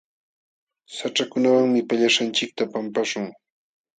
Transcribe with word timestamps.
Haćhakunawanmi 0.97 1.81
pallaśhqanchikta 1.89 2.63
pampaśhun. 2.71 3.25